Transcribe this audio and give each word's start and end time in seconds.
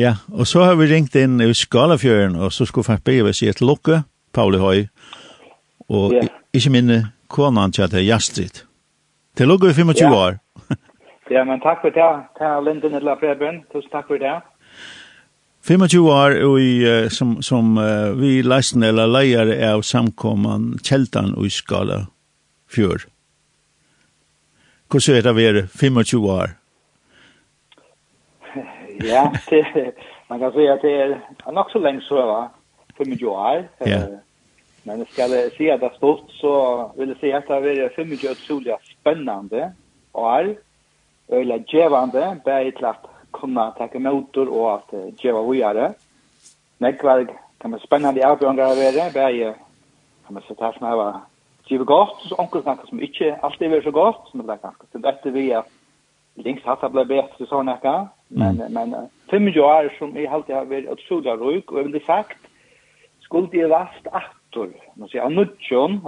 Ja, 0.00 0.14
og 0.32 0.46
så 0.48 0.62
har 0.64 0.78
vi 0.80 0.86
ringt 0.88 1.16
inn 1.18 1.40
i 1.44 1.50
Skalafjøren, 1.52 2.36
og 2.40 2.54
så 2.56 2.64
skulle 2.64 2.86
faktisk 2.86 3.04
Birve 3.04 3.32
si 3.36 3.50
et 3.50 3.60
lukke, 3.60 3.98
Pauli 4.32 4.58
Høy, 4.58 4.86
og 5.92 6.14
ja. 6.14 6.22
ikke 6.56 6.72
minne 6.72 7.00
konan 7.28 7.74
til 7.76 7.84
at 7.84 7.92
det 7.92 8.00
er 8.00 8.06
Jastrid. 8.08 8.62
Til 9.36 9.50
lukke 9.50 9.68
i 9.68 9.76
25 9.76 10.00
ja. 10.00 10.14
år. 10.16 10.38
ja, 11.36 11.44
men 11.44 11.60
takk 11.60 11.82
for 11.84 11.92
det, 11.92 12.08
til 12.38 12.64
Linden 12.64 12.96
eller 12.96 13.20
Preben, 13.20 13.60
tusen 13.74 13.92
takk 13.92 14.08
for 14.08 14.22
det. 14.22 14.38
25 15.68 16.08
år 16.08 16.38
i, 16.56 16.70
som, 17.12 17.36
som 17.42 17.76
uh, 17.76 18.16
vi 18.16 18.40
leisen 18.40 18.82
eller 18.82 19.10
leier 19.10 19.52
av 19.68 19.84
samkomman 19.84 20.78
Kjeltan 20.80 21.34
og 21.36 21.50
Skala 21.52 22.06
fjør. 22.72 23.04
Hvordan 24.88 25.18
er 25.18 25.26
det 25.26 25.34
å 25.34 25.36
være 25.36 25.66
25 25.68 26.24
år? 26.24 26.56
ja, 29.02 29.32
det, 29.50 29.92
man 30.28 30.38
kan 30.40 30.52
säga 30.52 30.72
att 30.72 30.82
det 30.82 31.02
är 31.02 31.20
nog 31.52 31.70
så 31.70 31.78
länge 31.78 32.00
så 32.00 32.26
va, 32.26 32.50
för 32.96 33.04
mig 33.04 33.24
år. 33.24 33.68
Ja. 33.78 33.98
Men 34.82 34.98
jag 34.98 35.08
ska 35.08 35.28
säga 35.28 35.74
att 35.74 35.80
det 35.80 35.96
stort 35.96 36.30
så 36.30 36.92
vill 36.96 37.08
jag 37.08 37.18
säga 37.18 37.38
att 37.38 37.46
det 37.46 37.54
har 37.54 37.62
är 37.62 37.88
för 37.88 38.04
mig 38.04 38.30
otroligt 38.30 38.80
spännande 39.00 39.72
år. 40.12 40.56
Öla 41.28 41.58
gevande, 41.66 42.36
bäi 42.44 42.72
till 42.72 42.84
att 42.84 43.06
kunna 43.32 43.70
ta 43.70 43.98
motor 43.98 44.48
och 44.48 44.74
att 44.74 44.94
geva 45.24 45.42
vidare. 45.42 45.92
Näkvar 46.78 47.26
kan 47.58 47.70
man 47.70 47.80
spännande 47.80 48.28
avgångar 48.28 48.64
vara, 48.64 49.10
bäi 49.10 49.54
kan 50.26 50.34
man 50.34 50.42
säga 50.42 50.68
att 50.68 50.80
man 50.80 50.96
var 50.96 51.20
givet 51.64 51.86
gott, 51.86 52.22
så 52.28 52.34
onkel 52.34 52.62
snackar 52.62 52.86
som 52.86 53.00
inte 53.00 53.38
alltid 53.42 53.72
är 53.72 53.82
så 53.82 53.90
gott, 53.90 54.28
som 54.30 54.40
det 54.40 54.46
där 54.46 54.56
kanske. 54.56 54.84
Så 54.92 54.98
det 54.98 55.30
vi 55.30 55.54
att 55.54 55.68
links 56.34 56.64
hatt 56.64 56.80
har 56.80 56.88
blivit 56.88 57.08
bättre 57.08 57.46
sådana 57.46 57.78
här. 57.82 58.08
Men, 58.30 58.60
mm. 58.60 58.72
men 58.72 59.08
fem 59.30 59.48
år 59.62 59.90
som 59.98 60.14
jeg 60.16 60.30
alltid 60.30 60.54
har 60.54 60.68
vært 60.70 60.90
utrolig 60.92 61.34
røyk, 61.40 61.72
og 61.72 61.78
jeg 61.78 61.88
ville 61.88 62.02
sagt, 62.06 62.38
skulle 63.26 63.50
jeg 63.52 63.70
vast 63.70 64.06
atter, 64.10 64.70
nå 64.96 65.08
sier 65.10 65.22
jeg 65.22 65.34
nødtjøn, 65.34 65.98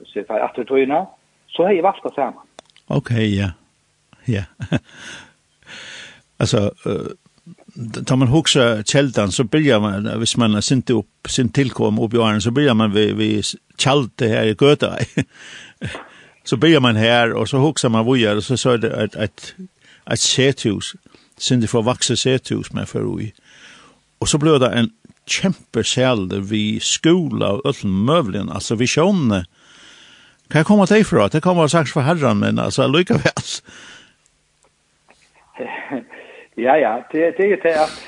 hvis 0.00 0.14
jeg 0.16 0.28
tar 0.28 0.44
atter 0.44 0.68
tøyene, 0.68 1.06
så 1.48 1.66
har 1.66 1.76
jeg 1.76 1.84
vast 1.84 2.04
det 2.04 2.14
sammen. 2.14 2.44
Ok, 2.88 3.10
ja. 3.10 3.52
Ja. 4.28 4.44
altså, 6.42 6.70
uh, 6.86 7.10
tar 8.06 8.16
man 8.16 8.28
huxa 8.28 8.82
kältan 8.82 9.32
så 9.32 9.44
börjar 9.44 9.80
man 9.80 10.18
hvis 10.18 10.36
man 10.36 10.54
har 10.54 10.60
sint 10.60 10.90
upp 10.90 11.28
sin 11.28 11.48
tillkom 11.48 11.98
upp 11.98 12.14
i 12.14 12.18
åren 12.18 12.40
så 12.40 12.50
börjar 12.50 12.74
man 12.74 12.92
vid, 12.92 13.16
vid 13.16 13.44
kältet 13.78 14.30
här 14.30 14.44
i 14.44 14.56
Göta. 14.60 14.98
så 16.44 16.56
börjar 16.56 16.80
man 16.80 16.96
här 16.96 17.32
och 17.32 17.48
så 17.48 17.58
huxar 17.58 17.88
man 17.88 18.12
vidare 18.12 18.36
och 18.36 18.44
så 18.44 18.56
så 18.56 18.70
är 18.70 18.78
det 18.78 19.04
ett 19.04 19.16
ett 19.16 19.54
ett 20.10 20.20
sethus 20.20 20.94
synd 21.40 21.66
for 21.68 21.86
vakse 21.86 22.16
sethus 22.20 22.72
med 22.76 22.88
for 22.90 23.06
ui. 23.08 23.30
Og 24.20 24.28
så 24.28 24.38
ble 24.40 24.58
det 24.60 24.70
en 24.76 24.90
kjempe 25.30 25.84
selde 25.86 26.42
vi 26.50 26.80
skola 26.82 27.54
og 27.56 27.66
öllum 27.70 28.04
møvlen, 28.08 28.50
altså 28.52 28.76
vi 28.76 28.88
sjånne. 28.90 29.44
jeg 30.52 30.66
komme 30.66 30.86
til 30.86 31.04
fra? 31.04 31.28
Det 31.28 31.42
kommer 31.42 31.66
sagt 31.66 31.92
for 31.94 32.02
herren, 32.02 32.40
men 32.42 32.58
altså 32.58 32.88
lykka 32.88 33.20
vel. 33.22 33.50
ja, 36.66 36.74
ja, 36.74 36.96
det, 37.12 37.34
det 37.38 37.52
er 37.52 37.62
det 37.62 37.76
at 37.84 38.00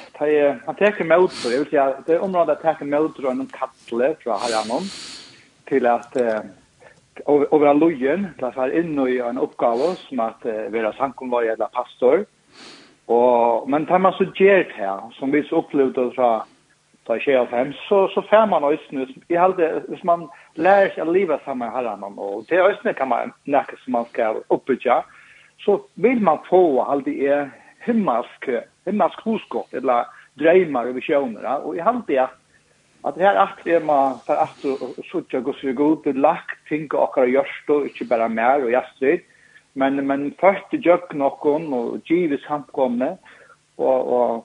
han 0.66 0.77
teker 0.78 1.05
møter, 1.05 1.50
jeg 1.50 1.60
vil 1.62 1.70
si 1.70 1.78
at 1.80 2.03
det 2.06 2.16
er 2.16 2.27
området 2.27 2.58
at 2.58 2.66
teker 2.66 2.86
møter 2.86 3.27
og 3.27 3.38
noen 3.38 3.50
kattle 3.50 4.12
fra 4.22 4.36
herren 4.42 4.91
til 5.70 5.86
at 5.86 6.19
over 7.27 7.69
av 7.69 7.78
lojen, 7.78 8.28
til 8.38 8.47
at 8.47 8.56
være 8.56 8.83
inne 8.83 9.06
i 9.10 9.19
en 9.22 9.41
oppgave 9.41 9.94
som 10.05 10.22
at 10.25 10.44
være 10.44 10.94
sankonvare 10.98 11.55
eller 11.55 11.72
pastor, 11.75 12.25
og 12.25 12.42
Og, 13.13 13.69
men 13.71 13.87
tar 13.87 14.01
man 14.03 14.15
så 14.17 14.27
gjert 14.39 14.73
her, 14.77 15.07
som 15.19 15.33
vi 15.35 15.43
så 15.49 15.61
opplevde 15.63 16.11
fra 16.17 16.33
da 17.09 17.17
jeg 17.19 17.35
av 17.35 17.51
hem, 17.51 17.73
så, 17.89 18.05
så 18.15 18.23
fer 18.31 18.45
man 18.47 18.63
øyne, 18.63 19.09
i 19.27 19.35
halde, 19.35 19.67
hvis 19.89 20.05
man 20.07 20.29
lærer 20.55 20.93
seg 20.95 21.03
å 21.03 21.15
leve 21.15 21.39
sammen 21.43 21.67
med 21.67 21.75
herren, 21.75 22.05
og 22.15 22.45
det 22.51 22.61
øyne 22.63 22.95
kan 22.95 23.11
man 23.11 23.33
nekke 23.51 23.75
som 23.83 23.97
man 23.97 24.06
skal 24.12 24.39
oppbygge, 24.55 25.01
så 25.65 25.81
vil 26.05 26.22
man 26.22 26.39
få 26.47 26.62
halde 26.87 27.17
er 27.27 27.51
himmelsk, 27.87 28.47
himmelsk 28.87 29.27
huskott, 29.27 29.75
eller 29.75 30.06
dreimar 30.39 30.93
og 30.93 31.01
visjoner, 31.01 31.49
og 31.67 31.75
i 31.75 31.83
halde 31.83 32.22
at 32.22 32.39
at 33.03 33.19
her 33.19 33.34
akt 33.34 33.67
er 33.67 33.83
man 33.83 34.21
for 34.27 34.39
at 34.39 34.65
og 34.71 34.99
sutja 35.09 35.41
gos 35.43 35.59
vi 35.67 35.72
god, 35.75 36.06
lagt 36.15 36.61
ting 36.69 36.84
og 36.93 37.09
akkurat 37.09 37.33
gjørst 37.33 37.72
og 37.75 37.89
ikke 37.89 38.06
bare 38.12 38.28
mer 38.31 38.62
og 38.62 38.71
gjestrid, 38.71 39.25
men 39.75 40.06
men 40.06 40.34
först 40.41 40.72
jöck 40.72 41.12
någon 41.12 41.72
och 41.72 42.10
givet 42.10 42.41
samkomne 42.41 43.16
og 43.77 44.12
og 44.12 44.44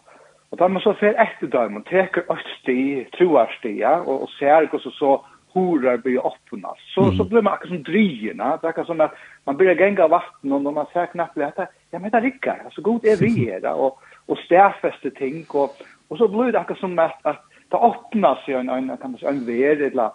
og 0.51 0.57
tar 0.57 0.67
man 0.67 0.81
så 0.81 0.93
för 0.93 1.13
efter 1.13 1.47
dem 1.47 1.77
och 1.77 1.85
tar 1.85 2.09
öst 2.29 2.69
i 2.69 3.05
troar 3.17 3.49
ja 3.63 3.99
og 3.99 4.21
og 4.21 4.29
ser 4.29 4.73
och 4.73 4.81
så 4.81 4.91
så 4.91 5.25
horar 5.53 5.97
blir 5.97 6.25
öppna 6.25 6.69
så 6.95 7.01
mm. 7.01 7.17
så 7.17 7.23
blir 7.23 7.41
man 7.41 7.57
som 7.67 7.83
drygna 7.83 8.57
det 8.61 8.75
kan 8.75 8.85
som 8.85 9.01
att 9.01 9.13
man 9.45 9.57
börjar 9.57 9.75
gänga 9.75 10.07
vatten 10.07 10.51
och 10.51 10.73
man 10.73 10.85
ser 10.93 11.05
knappt 11.05 11.37
att 11.37 11.69
ja 11.91 11.99
men 11.99 12.11
det 12.11 12.19
rycker 12.19 12.61
alltså 12.65 12.81
god 12.81 13.05
är 13.05 13.17
vi 13.17 13.59
där 13.61 13.73
och 13.85 13.99
och 14.25 14.37
stärfäste 14.37 15.09
ting 15.09 15.45
och 15.49 15.75
och 16.07 16.17
så 16.17 16.27
blir 16.27 16.51
det 16.51 16.75
som 16.79 16.99
att 16.99 17.25
att 17.25 17.43
det 17.69 17.77
öppnas 17.77 18.47
ju 18.47 18.55
en 18.55 18.69
en 18.69 18.97
kan 18.97 19.11
man 19.11 19.19
säga 19.19 19.31
en 19.31 19.45
värld 19.45 19.81
eller 19.81 20.11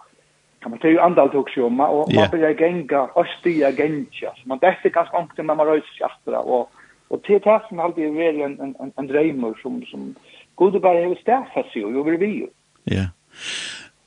kan 0.63 0.71
man 0.71 0.79
ta 0.79 1.01
andal 1.07 1.29
tog 1.29 1.49
sjumma 1.49 1.87
och 1.87 2.13
man 2.13 2.29
börjar 2.31 2.61
gänga 2.61 3.01
och 3.01 3.27
styra 3.39 3.69
gänga. 3.71 4.29
Så 4.37 4.43
man 4.51 4.59
däckte 4.65 4.89
ganska 4.89 5.17
långt 5.17 5.37
när 5.37 5.55
man 5.55 5.67
rörde 5.67 5.81
sig 5.81 6.05
efter 6.11 6.33
och 6.53 6.71
och 7.07 7.23
till 7.23 7.41
tassen 7.41 7.79
hade 7.79 8.01
ju 8.01 8.11
väl 8.21 8.41
en 8.41 8.59
en 8.63 8.75
en, 8.79 8.91
en 8.95 9.07
drömmer 9.07 9.53
som 9.61 9.85
som 9.91 10.15
gode 10.55 10.79
bara 10.79 11.07
hur 11.07 11.15
stäffa 11.15 11.63
sig 11.73 11.85
och 11.85 11.91
över 11.91 12.17
vi. 12.17 12.47
Ja. 12.83 13.05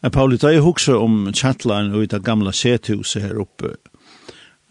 Jag 0.00 0.12
Pauli 0.12 0.38
tar 0.38 0.50
ju 0.50 0.60
också 0.60 0.98
om 0.98 1.32
chatline 1.32 1.94
och 1.94 2.08
det 2.08 2.22
gamla 2.22 2.52
sethuset 2.52 3.22
her 3.22 3.40
uppe. 3.40 3.66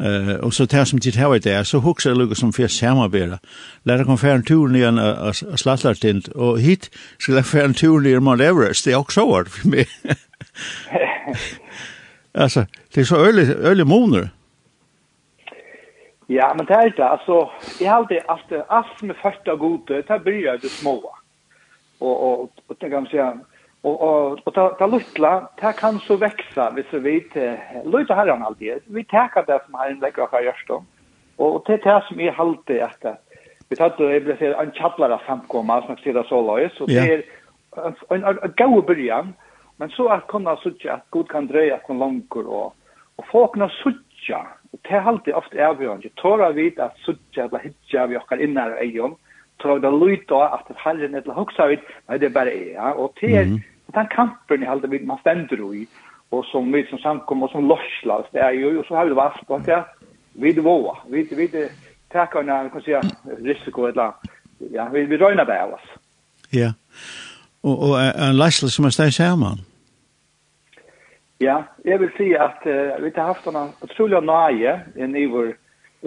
Eh 0.03 0.29
uh, 0.29 0.35
och 0.35 0.53
så 0.53 0.67
tar 0.67 0.85
som 0.85 0.99
tid 0.99 1.15
här 1.15 1.39
der 1.39 1.63
så 1.63 1.79
hugsa 1.79 2.09
det 2.09 2.15
lukar 2.15 2.35
som 2.35 2.53
för 2.53 2.67
samarbete. 2.67 3.39
Lära 3.83 4.03
kom 4.03 4.17
för 4.17 4.27
en 4.27 4.43
tur 4.43 4.67
ner 4.67 4.87
en 4.87 4.99
uh, 4.99 5.27
og 5.27 5.35
slattlar 5.59 5.93
till 5.93 6.21
och 6.35 6.59
hit 6.59 6.89
skulle 7.19 7.43
för 7.43 7.65
en 7.65 7.73
tur 7.73 7.99
ner 7.99 8.19
Mount 8.19 8.43
Everest. 8.43 8.85
Det 8.85 8.93
er 8.93 8.97
også 8.97 9.25
vart 9.25 9.49
for 9.49 9.67
meg. 9.67 9.87
alltså, 12.33 12.65
det 12.93 13.01
är 13.01 13.03
så 13.03 13.25
öliga 13.25 13.53
öliga 13.53 13.85
moner. 13.85 14.29
Ja, 16.27 16.53
men 16.57 16.65
det 16.65 16.73
är 16.73 16.89
det. 16.89 17.07
Alltså, 17.07 17.49
jag 17.79 17.91
har 17.91 17.97
alltid 17.97 18.19
allt, 18.25 18.51
allt 18.67 19.01
med 19.01 19.15
första 19.15 19.55
godet, 19.55 20.07
det 20.07 20.19
börjar 20.19 20.57
det 20.57 20.69
små. 20.69 21.15
Och, 21.99 22.23
och, 22.23 22.41
och 22.67 22.75
det 22.79 22.89
kan 22.89 23.03
man 23.03 23.11
säga, 23.11 23.39
och, 23.81 24.01
och, 24.01 24.39
och 24.43 24.53
ta, 24.53 24.69
ta 24.69 24.87
luttla, 24.87 25.49
det 25.61 25.73
kan 25.73 25.99
så 25.99 26.17
växa, 26.17 26.71
hvis 26.71 26.85
vi 26.91 27.23
inte, 27.23 27.59
lutla 27.85 28.15
han 28.15 28.43
alltid, 28.43 28.73
vi 28.85 29.03
täcker 29.03 29.43
det 29.47 29.59
som 29.65 29.75
en 29.75 29.99
lägger 29.99 30.35
av 30.35 30.43
hjärsta. 30.43 30.73
Och, 31.35 31.55
och 31.55 31.63
det 31.65 31.73
är 31.73 31.77
det 31.77 32.05
som 32.07 32.19
är 32.19 32.39
alltid 32.41 32.81
att 32.81 33.05
vi 33.69 33.75
tar 33.75 33.93
det, 33.97 34.13
jag 34.13 34.19
vill 34.19 34.53
en 34.53 34.71
tjallara 34.71 35.21
samkomma, 35.27 35.81
som 35.81 35.97
jag 36.03 36.15
det 36.15 36.29
så 36.29 36.57
lös, 36.57 36.79
och 36.79 36.87
det 36.87 36.97
är 36.97 37.23
en, 37.77 37.95
en, 38.09 38.23
en, 38.23 38.23
en, 38.23 38.37
en, 38.43 38.73
en, 38.87 39.11
en, 39.11 39.33
Men 39.77 39.89
så 39.89 40.09
att 40.09 40.27
kunna 40.27 40.55
sucha 40.57 40.93
att 40.93 41.05
god 41.09 41.29
kan 41.29 41.47
dröja 41.47 41.77
kon 41.77 41.99
långt 41.99 42.35
och 42.35 42.75
och 43.15 43.27
få 43.27 43.47
kunna 43.47 43.69
sucha. 43.69 44.47
Och 44.71 44.79
det 44.81 44.93
har 44.93 45.11
alltid 45.11 45.33
ofta 45.33 45.67
avgörande. 45.67 46.09
Tåra 46.15 46.51
vid 46.51 46.79
att 46.79 46.97
sucha 46.97 47.43
eller 47.43 47.59
hitcha 47.59 48.07
vi 48.07 48.17
och 48.17 48.37
innan 48.39 48.71
och 48.71 48.79
ejon. 48.79 49.15
Tåra 49.57 49.79
det 49.79 49.91
luta 49.91 50.47
att 50.47 50.67
det 50.67 50.73
hallen 50.77 51.15
eller 51.15 51.33
huxa 51.33 51.67
vid. 51.67 51.79
Nej 52.07 52.19
det 52.19 52.29
bara 52.29 52.51
är. 52.51 52.73
Ja. 52.73 52.93
Och 52.93 53.17
det 53.21 53.35
är 53.35 53.61
den 53.85 54.07
kampen 54.07 54.63
i 54.63 54.65
halde 54.65 54.87
vid 54.87 55.07
man 55.07 55.17
ständer 55.17 55.75
i. 55.75 55.87
Och 56.29 56.45
som 56.45 56.71
vi 56.71 56.85
som 56.85 56.99
samkom 56.99 57.17
samkommer 57.17 57.47
som 57.47 57.67
losslas. 57.67 58.25
Det 58.31 58.39
är 58.39 58.51
ju 58.51 58.77
och 58.79 58.85
så 58.85 58.95
har 58.95 59.05
vi 59.05 59.13
varit 59.13 59.47
på 59.47 59.55
att 59.55 59.87
vid 60.33 60.59
våa. 60.59 60.97
Vid 61.07 61.33
vid 61.37 61.69
tackar 62.07 62.43
när 62.43 62.69
kan 62.69 62.81
säga 62.81 63.01
risiko 63.39 63.85
eller 63.85 64.13
ja 64.57 64.89
vi 64.93 65.05
vi 65.05 65.17
röjna 65.17 65.45
det 65.45 65.63
av 65.63 65.73
oss. 65.73 65.87
Ja. 66.49 66.73
Och 67.61 67.89
och 67.89 68.01
en 68.01 68.37
lassless 68.37 68.73
som 68.73 68.85
är 68.85 68.89
stäj 68.89 69.11
samman. 69.11 69.57
Ja, 71.41 71.63
jeg 71.85 71.99
vil 71.99 72.11
si 72.15 72.31
at 72.33 72.63
uh, 72.63 73.03
vi 73.03 73.11
har 73.15 73.33
haft 73.33 73.47
en 73.47 73.73
utrolig 73.83 74.21
nøye 74.23 74.77
inn 74.95 75.17
i 75.19 75.25
vår 75.27 75.49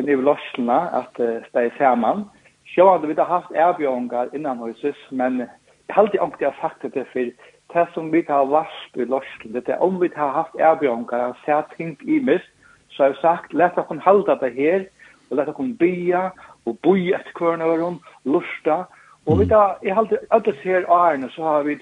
inn 0.01 0.09
i 0.09 0.17
løsene 0.17 0.79
at 0.97 1.21
uh, 1.21 1.45
det 1.53 1.65
er 1.67 1.75
sammen. 1.77 2.25
Sjøvandet 2.73 3.11
vi 3.11 3.17
har 3.19 3.29
haft 3.29 3.53
erbjørnger 3.53 4.33
innan 4.33 4.63
huset, 4.65 4.97
men 5.11 5.43
jeg 5.43 5.93
har 5.93 6.03
alltid 6.07 6.25
ångte 6.25 6.45
jeg 6.47 6.55
har 6.57 6.71
sagt 6.71 6.95
det 6.95 7.05
for 7.13 7.29
det 7.75 7.87
som 7.93 8.09
vi 8.13 8.25
har 8.29 8.49
varsp 8.49 8.97
i 8.97 9.05
løsene, 9.05 9.61
det 9.61 9.69
er 9.69 9.85
om 9.85 10.01
vi 10.01 10.09
har 10.17 10.33
haft 10.33 10.57
erbjørnger 10.57 11.29
og 11.29 11.37
sett 11.45 11.77
ting 11.77 11.97
i 12.09 12.21
mist, 12.25 12.49
så 12.89 13.03
har 13.03 13.13
jeg 13.13 13.21
sagt, 13.21 13.53
let 13.53 13.77
dere 13.77 14.01
holde 14.05 14.41
det 14.41 14.53
her, 14.57 14.85
og 15.29 15.37
let 15.37 15.53
dere 15.53 15.73
bya, 15.81 16.23
og 16.65 16.79
bo 16.83 16.97
etter 16.97 17.35
kvørnøren, 17.37 18.01
lusta, 18.25 18.87
og 19.27 19.41
vi 19.41 19.53
har, 19.53 19.77
jeg 19.85 19.95
har 19.95 20.07
alltid, 20.07 20.25
alle 20.31 20.57
ser 20.63 20.89
årene, 20.89 21.29
så 21.37 21.43
har 21.43 21.69
vi 21.69 21.77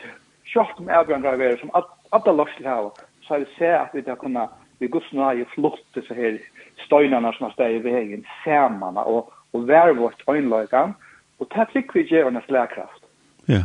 kjørt 0.51 0.81
med 0.81 0.95
erbjørnger 0.99 1.61
som 1.61 1.71
alle 1.79 2.41
løsene 2.43 2.75
har, 2.75 3.06
så 3.27 3.35
har 3.35 3.45
vi 3.45 3.51
sett 3.59 3.81
at 3.81 3.95
vi 3.95 4.05
har 4.07 4.17
kunnet 4.21 4.55
vi 4.79 4.89
guds 4.93 5.13
nåde 5.13 5.47
flott 5.55 5.85
disse 5.95 6.15
her 6.15 6.39
støynene 6.85 7.33
som 7.37 7.47
har 7.47 7.55
steg 7.55 7.79
i 7.79 7.85
veien, 7.85 8.25
samene 8.45 9.05
og, 9.09 9.33
og 9.53 9.69
vær 9.69 9.95
vårt 9.97 10.23
øynløygan, 10.29 10.93
og 11.41 11.49
det 11.55 11.69
fikk 11.73 11.95
vi 11.97 12.05
gjøre 12.11 12.35
en 12.35 12.45
slagkraft. 12.45 13.03
Ja. 13.49 13.65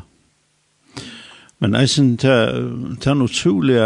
Men 1.60 1.76
jeg 1.76 1.90
synes 1.90 2.22
det 2.22 2.32
er 3.08 3.12
en 3.12 3.22
utrolig 3.22 3.78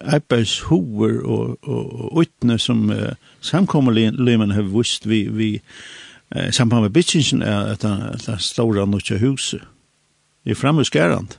arbeidshover 0.00 1.20
og, 1.24 1.58
og 1.62 2.16
utne 2.22 2.58
som 2.58 2.90
uh, 2.90 3.12
samkommerlimen 3.40 4.50
har 4.50 4.62
vist 4.62 5.08
vi, 5.08 5.26
vi 5.28 5.60
uh, 6.36 6.50
samband 6.50 6.82
med 6.82 6.90
bitchingen 6.90 7.42
er 7.42 7.74
at 7.74 7.82
det 7.82 8.28
er 8.28 8.36
store 8.38 8.86
nødvendige 8.86 9.18
huset. 9.18 9.60
Det 10.44 10.50
er 10.50 10.60
fremme 10.60 10.84
skærende. 10.84 11.36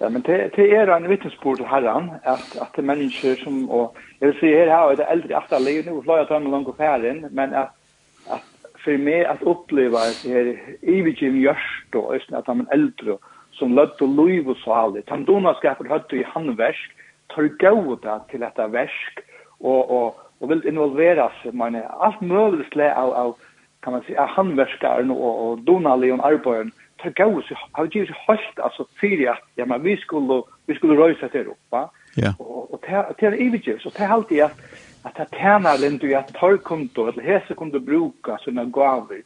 Ja, 0.00 0.08
men 0.08 0.22
det, 0.22 0.56
det 0.56 0.64
er 0.72 0.88
en 0.94 1.08
vittnesbord 1.10 1.58
til 1.60 1.66
herren, 1.68 2.10
at, 2.24 2.46
at 2.56 2.70
det 2.76 2.80
er 2.80 2.88
mennesker 2.88 3.34
som, 3.42 3.66
og 3.68 3.98
jeg 4.20 4.30
vil 4.30 4.38
si 4.38 4.52
her 4.54 4.70
har 4.72 4.94
det 4.96 5.04
eldre 5.12 5.36
aftalliv, 5.36 5.82
nå 5.84 5.98
slår 6.02 6.22
jeg 6.22 6.30
tømme 6.30 6.52
langt 6.54 6.70
opp 6.72 6.80
men 7.36 7.52
at, 7.52 7.74
at 8.32 8.46
for 8.84 8.96
meg 8.96 9.26
at 9.28 9.44
oppleva 9.44 10.06
det 10.22 10.32
her 10.32 10.48
i 10.82 11.02
gjørst, 11.44 11.94
og 11.94 12.16
østen 12.16 12.38
at 12.38 12.48
de 12.48 12.56
er 12.64 12.72
eldre, 12.78 13.18
som 13.52 13.76
løtt 13.76 14.00
og 14.00 14.16
liv 14.16 14.48
og 14.48 14.56
salig, 14.64 15.04
han 15.08 15.26
dona 15.28 15.52
skaper 15.58 15.92
høtt 15.92 16.12
i 16.16 16.24
handversk, 16.24 16.96
tar 17.34 17.52
gau 17.60 17.96
til 18.30 18.40
dette 18.40 18.72
versk, 18.72 19.20
og, 19.60 19.90
og, 19.90 20.20
og 20.40 20.48
vil 20.48 20.64
involvere 20.64 21.28
seg, 21.42 21.52
man 21.52 21.76
er 21.76 21.92
alt 22.00 22.22
mulig 22.22 22.64
av, 22.88 23.12
av, 23.12 23.36
kan 23.84 23.98
man 23.98 24.04
si, 24.06 24.16
av 24.16 24.32
handverskaren 24.32 25.12
og, 25.12 25.32
og 25.44 25.66
donalion 25.68 26.24
arbeideren, 26.24 26.72
tar 27.02 27.10
gaus 27.10 27.44
har 27.72 27.88
ju 27.92 28.00
ju 28.00 28.14
halt 28.26 28.58
alltså 28.58 28.86
fyra 29.00 29.38
ja 29.54 29.66
men 29.66 29.82
vi 29.82 29.96
skulle 29.96 30.42
vi 30.66 30.74
skulle 30.74 30.94
rösa 30.94 31.28
till 31.28 31.40
Europa. 31.40 31.90
Ja. 32.14 32.34
Och 32.38 32.74
och 32.74 32.80
det 33.18 33.26
är 33.26 33.32
evigt 33.32 33.82
så 33.82 33.90
det 33.96 34.04
är 34.04 34.08
alltid 34.08 34.42
att 34.42 34.58
att 35.02 35.14
det 35.14 35.26
tjänar 35.36 35.78
lent 35.78 36.04
att 36.04 36.34
tar 36.34 36.56
konto 36.56 37.08
eller 37.08 37.22
hese 37.22 37.54
kunde 37.54 37.80
bruka 37.80 38.38
såna 38.44 38.64
gåvor 38.64 39.22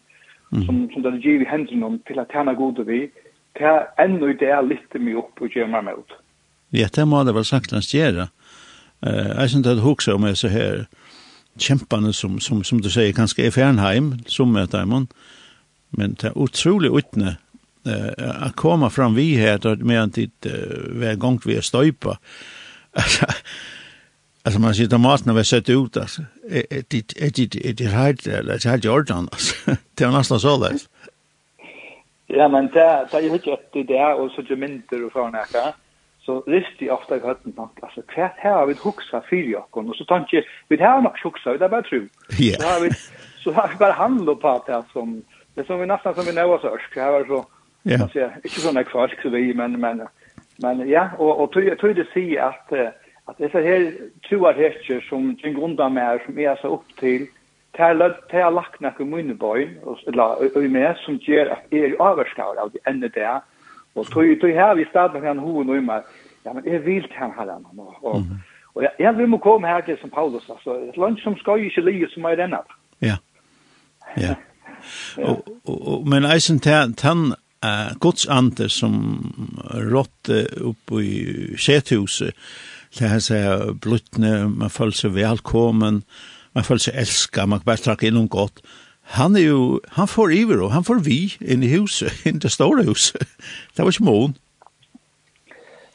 som 0.67 0.91
som 0.93 1.03
det 1.03 1.11
ger 1.19 1.39
vi 1.39 1.45
händer 1.45 1.77
någon 1.77 1.99
till 1.99 2.19
att 2.19 2.29
tärna 2.29 2.55
goda 2.55 2.83
vi 2.83 3.11
det 3.53 3.87
ännu 3.97 4.35
det 4.35 4.51
är 4.51 4.63
lite 4.63 4.99
mer 4.99 5.15
upp 5.15 5.41
och 5.41 5.57
gömma 5.57 5.83
mot 5.83 6.09
ja 6.71 6.89
det 6.95 7.05
må 7.05 7.25
det 7.25 7.33
väl 7.33 7.45
sagt 7.45 7.73
att 7.73 7.95
göra 7.95 8.29
eh 9.07 9.27
jag 9.39 9.51
syns 9.51 9.67
att 9.67 9.83
huxa 9.83 10.15
om 10.15 10.37
så 10.37 10.49
här 10.49 10.87
kämparna 11.59 12.13
som 12.13 12.41
som 12.41 12.65
som 12.65 12.81
du 12.81 12.91
säger 12.91 13.13
kanske 13.13 13.47
i 13.47 13.51
Fernheim 13.51 14.19
som 14.27 14.53
möter 14.53 14.85
man 14.85 15.07
men 15.91 16.15
det 16.15 16.27
är 16.27 16.39
otroligt 16.39 16.93
utne 16.93 17.37
eh 17.87 18.47
att 18.47 18.57
komma 18.57 18.91
fram 18.91 19.15
vi 19.15 19.37
här 19.37 19.77
med 19.77 20.03
att 20.03 20.15
det 20.15 20.31
uh, 20.47 21.01
var 21.01 21.15
gång 21.15 21.41
vi 21.47 21.57
är 21.57 21.61
stöpa. 21.61 22.19
Alltså 22.97 23.27
alltså 24.45 24.61
man 24.61 24.75
sitter 24.75 24.99
maten 24.99 25.31
och 25.31 25.39
vi 25.39 25.45
sett 25.45 25.69
ut 25.69 25.97
alltså. 25.97 26.23
Det 26.51 26.91
det 26.91 27.37
det 27.37 27.73
det 27.73 28.27
eller 28.27 28.59
det 28.63 28.69
har 28.69 28.79
Jordan 28.79 29.29
alltså. 29.33 29.71
Det 29.95 30.05
är 30.09 30.11
nästan 30.11 30.41
så 30.41 30.57
där. 30.57 30.73
Ja 32.27 32.49
men 32.49 32.67
det 32.67 33.09
det 33.11 33.17
är 33.17 33.23
ju 33.23 33.35
inte 33.35 33.93
det 33.93 34.15
och 34.15 34.31
så 34.31 34.43
ju 34.43 34.57
mynter 34.57 35.05
och 35.05 35.13
såna 35.13 35.39
här. 35.39 35.75
Så 36.27 36.41
rist 36.41 36.83
i 36.83 36.91
ofta 36.91 37.19
gott 37.19 37.45
något 37.45 37.79
alltså 37.83 38.03
kvärt 38.03 38.37
här 38.37 38.53
har 38.53 38.67
vi 38.67 38.75
huxa 38.85 39.23
fyra 39.31 39.59
och 39.71 39.89
och 39.89 39.97
så 39.97 40.05
tänker 40.05 40.45
vi 40.69 40.77
det 40.77 40.85
här 40.85 41.01
nog 41.01 41.13
huxa 41.25 41.53
det 41.59 41.69
bara 41.69 41.83
tro. 41.83 42.01
Ja. 42.39 42.57
Så 42.61 42.67
har 42.67 42.81
vi 42.81 42.91
så 43.45 43.53
har 43.53 43.69
vi 43.69 43.75
bara 43.75 43.93
handla 43.93 44.35
på 44.35 44.65
det 44.67 44.85
som 44.93 45.23
det 45.55 45.67
som 45.67 45.81
vi 45.81 45.87
nästan 45.87 46.15
som 46.15 46.25
vi 46.25 46.33
nu 46.33 46.41
har 46.41 46.59
så 46.59 47.01
här 47.01 47.11
var 47.11 47.25
så 47.25 47.47
Yeah. 47.87 48.03
Alltså, 48.03 48.31
inte 48.45 48.61
såna 48.61 48.85
kvalk 48.85 49.23
så 49.23 49.29
vi 49.29 49.55
men 49.55 49.81
men 49.81 50.03
men 50.57 50.89
ja 50.89 51.11
och 51.19 51.41
och 51.41 51.53
tog, 51.53 51.79
tog 51.79 51.97
det 51.97 52.07
sig 52.13 52.39
att 52.39 52.73
att 53.25 53.39
det 53.39 53.45
är 53.45 53.49
så 53.49 53.61
här 53.61 53.93
två 54.29 54.53
hästar 54.53 55.01
som 55.09 55.37
kring 55.37 55.55
grundar 55.55 55.89
mer 55.89 56.23
som 56.27 56.39
är 56.39 56.57
så 56.57 56.69
upp 56.69 56.97
till 57.01 57.27
Tala 57.77 58.11
tala 58.31 58.51
lakna 58.51 58.91
ku 58.91 59.05
munnboyn 59.05 59.79
og 59.83 59.99
la 60.15 60.25
og 60.39 60.63
med, 60.71 60.95
som 61.05 61.17
gjør 61.19 61.51
at 61.57 61.73
jeg 61.73 61.81
er 61.91 61.97
avskaur 61.99 62.61
av 62.63 62.71
det 62.71 62.79
enda 62.87 63.09
der. 63.09 63.41
Og 63.95 64.07
tog 64.07 64.31
tøy 64.41 64.53
her 64.55 64.75
vi 64.75 64.85
startar 64.91 65.19
med 65.19 65.29
han 65.29 65.39
hoen 65.39 65.71
og 65.71 65.83
med, 65.83 66.03
Ja 66.45 66.53
men 66.53 66.65
jeg 66.67 66.85
vil 66.85 67.03
til 67.03 67.17
han 67.17 67.33
her, 67.39 67.51
og 67.51 67.97
og 68.03 68.23
og 68.75 68.83
jeg, 68.83 68.91
jeg 68.99 69.17
vil 69.17 69.29
må 69.29 69.39
komme 69.39 69.67
her 69.69 69.81
til 69.81 69.99
som 70.01 70.11
Paulus 70.11 70.51
altså 70.51 70.75
et 70.89 70.97
land 70.97 71.19
som 71.19 71.37
skal 71.37 71.65
ikke 71.65 71.81
ligge 71.81 72.09
som 72.11 72.25
er 72.25 72.35
denne. 72.35 72.59
Ja. 73.03 73.17
Ja. 74.17 74.35
Og, 75.17 75.45
og, 75.65 76.09
men 76.09 76.25
eisen 76.25 76.59
tann 76.61 77.33
uh, 77.65 77.97
Guds 78.05 78.29
ande 78.29 78.69
som 78.69 78.95
råtte 79.91 80.45
opp 80.61 80.95
i 81.01 81.57
sethuset 81.57 82.37
det 82.99 83.11
han 83.11 83.23
sier 83.23 83.75
bluttne, 83.83 84.49
man 84.55 84.71
føler 84.71 84.95
seg 84.95 85.15
velkommen, 85.17 86.03
man 86.55 86.67
føler 86.67 86.87
seg 86.87 86.99
elska, 87.03 87.47
man 87.47 87.63
kan 87.63 87.73
bare 87.73 87.83
trakke 87.83 88.09
innom 88.09 88.29
godt. 88.31 88.63
Han 89.19 89.37
er 89.37 89.49
jo, 89.49 89.81
han 89.99 90.09
får 90.09 90.33
iver 90.33 90.63
og 90.65 90.73
han 90.73 90.87
får 90.87 91.03
vi 91.05 91.19
inn 91.43 91.65
i 91.67 91.73
huset, 91.75 92.15
inn 92.29 92.39
i 92.39 92.45
det 92.47 92.53
store 92.55 92.87
huset. 92.87 93.27
det 93.75 93.85
var 93.85 93.93
ikke 93.93 94.09
mån. 94.09 94.37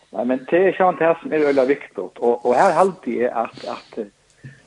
Nei, 0.09 0.25
men 0.25 0.41
det 0.49 0.59
er 0.59 0.71
ikke 0.73 0.91
det 0.99 1.13
som 1.21 1.33
er 1.33 1.45
veldig 1.45 1.67
viktig, 1.69 2.03
og, 2.03 2.45
og 2.45 2.53
her 2.57 2.73
halte 2.73 3.13
jeg 3.13 3.29
at, 3.29 3.59
at 3.69 3.99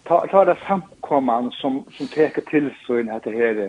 ta, 0.07 0.21
ta 0.31 0.45
det 0.47 0.55
samkommende 0.69 1.51
som, 1.59 1.81
som 1.97 2.11
teker 2.15 2.47
til 2.51 2.71
sånn 2.87 3.11
at 3.11 3.27
det 3.27 3.35
her, 3.35 3.63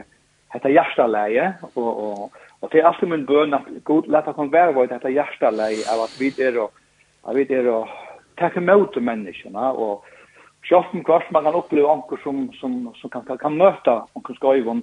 dette 0.53 0.73
hjerteleie, 0.73 1.49
og, 1.73 1.89
og 1.89 2.42
Og 2.63 2.71
det 2.71 2.79
er 2.79 2.87
alltid 2.87 3.11
min 3.11 3.25
bøn 3.27 3.53
at 3.57 3.67
god 3.83 4.07
at 4.15 4.35
han 4.39 4.51
være 4.51 4.73
vårt 4.77 4.95
etter 4.95 5.11
hjertelei 5.11 5.83
av 5.91 6.05
at 6.05 6.15
vi 6.19 6.31
er 6.39 6.61
og 6.63 6.71
at 7.27 7.35
vi 7.35 7.47
er 7.51 7.67
og 7.71 7.91
takke 8.39 8.63
møte 8.63 9.03
menneskene 9.03 9.71
og 9.75 10.09
Sjoften 10.63 11.03
kvart 11.03 11.31
man 11.35 11.43
kan 11.43 11.57
oppleve 11.59 11.91
anker 11.91 12.19
som, 12.23 12.45
som, 12.55 12.93
som 12.95 13.11
kan, 13.11 13.25
kan, 13.27 13.35
kan 13.41 13.57
møte 13.59 13.97
anker 14.15 14.37
skøyvån 14.37 14.79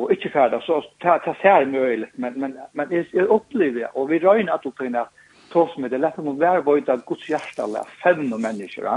og 0.00 0.10
ikke 0.14 0.32
ferdig, 0.32 0.58
så 0.64 0.80
ta, 1.02 1.18
ta 1.22 1.34
sær 1.42 1.66
mulig, 1.68 2.08
men, 2.16 2.34
men, 2.40 2.56
men 2.74 2.94
jeg, 2.94 3.06
jeg 3.14 3.28
opplever, 3.30 3.92
og 3.94 4.08
vi 4.10 4.18
røyner 4.22 4.56
at 4.56 4.66
opplever 4.66 4.96
at 5.02 5.12
tås 5.52 5.76
med 5.78 5.92
det 5.92 6.00
lette 6.00 6.24
mot 6.24 6.38
være 6.40 6.64
vøyde 6.66 6.94
av 6.94 7.04
Guds 7.06 7.26
hjerte, 7.28 7.66
eller 7.66 7.90
fevne 8.02 8.38
mennesker, 8.40 8.86
ja? 8.88 8.96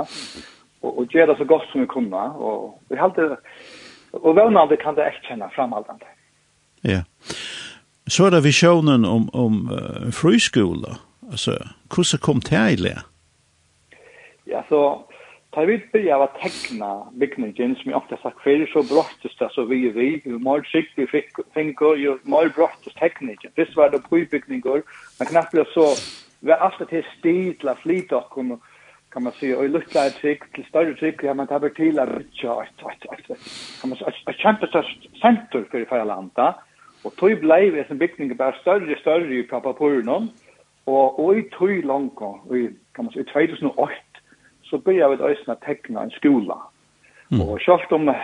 og, 0.82 0.90
og 1.04 1.14
gjør 1.14 1.34
det 1.34 1.38
så 1.42 1.50
godt 1.50 1.68
som 1.72 1.84
vi 1.84 1.92
kunne, 1.92 2.26
og 2.40 2.78
vi 2.90 3.02
halte, 3.02 3.34
og 4.22 4.38
vevnande 4.40 4.80
kan 4.80 4.96
det 4.98 5.12
ikke 5.12 5.28
kjenne 5.34 5.52
framhaldende. 5.54 6.14
Ja, 6.84 7.02
yeah 7.04 7.43
så 8.08 8.26
er 8.26 8.30
det 8.30 8.44
visjonen 8.44 9.06
om, 9.06 9.30
om 9.34 9.70
uh, 9.72 10.12
friskola. 10.12 10.98
Altså, 11.32 11.58
hvordan 11.88 12.20
kom 12.22 12.42
det 12.42 12.52
til 12.52 12.84
det? 12.84 13.00
Ja, 14.48 14.62
så 14.70 15.02
tar 15.54 15.66
vi 15.66 15.82
börja 15.94 16.16
av 16.16 16.22
att 16.22 16.40
teckna 16.42 17.08
byggningen 17.14 17.76
som 17.76 17.92
jag 17.92 17.98
ofta 17.98 18.18
sagt 18.18 18.42
för 18.44 18.66
så 18.66 18.84
brottas 18.84 19.38
det 19.40 19.50
så 19.52 19.66
vi 19.66 19.90
vi 19.90 20.22
hur 20.24 20.40
mer 20.40 20.64
skick 20.64 20.90
vi 20.96 21.08
fick 21.08 21.30
tänka 21.54 21.86
ju 21.86 22.18
mer 22.24 22.50
brottas 22.56 22.94
teckningen. 22.94 23.52
Visst 23.56 23.76
var 23.76 23.90
det 23.90 24.00
pojbyggningar, 24.10 24.82
men 25.20 25.28
knappt 25.28 25.74
så 25.74 25.96
var 26.40 26.56
alltid 26.56 26.88
det 26.90 27.06
stil 27.20 27.56
la 27.60 27.76
flit 27.76 28.12
och 28.12 28.30
kom 28.30 28.60
kan 29.14 29.24
man 29.24 29.34
säga 29.34 29.58
och 29.58 29.70
lukta 29.70 30.06
ett 30.06 30.16
trick 30.16 30.52
till 30.54 30.66
större 30.66 30.94
trick 30.94 31.24
ja 31.24 31.34
man 31.34 31.48
tar 31.48 31.70
till 31.70 32.00
att 32.00 32.10
rycka 32.10 32.64
ett 32.64 32.80
kan 33.82 33.90
man 33.90 33.98
säga 33.98 34.12
ett 34.30 34.38
kämpe 34.38 34.68
stort 34.68 34.86
center 35.22 35.66
för 35.72 35.80
det 35.80 35.90
här 35.90 36.06
landet 36.06 36.56
Og 37.04 37.14
tog 37.20 37.40
blei 37.42 37.70
vi 37.70 37.84
som 37.88 38.00
bygninger 38.00 38.36
bare 38.36 38.56
større 38.62 38.96
og 38.96 39.00
større 39.02 39.44
på 39.50 39.60
Papapuren, 39.60 40.30
og, 40.86 41.20
og 41.20 41.38
i 41.38 41.44
tog 41.52 41.84
langt, 41.84 42.22
og 42.22 42.58
i, 42.58 42.68
kan 42.96 43.06
man 43.06 43.14
si, 43.14 43.20
i 43.20 43.24
2008, 43.24 43.94
så 44.64 44.78
begynte 44.78 45.18
vi 45.18 45.34
øyne 45.34 45.56
å 45.56 45.60
tekne 45.66 46.04
en 46.04 46.16
skola. 46.16 46.58
Mm. 47.30 47.42
Og 47.42 47.62
selv 47.62 47.94
om 47.96 48.08
vi 48.08 48.16